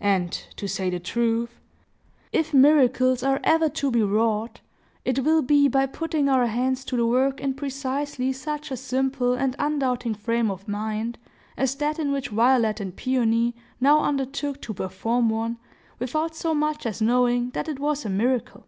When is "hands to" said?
6.46-6.96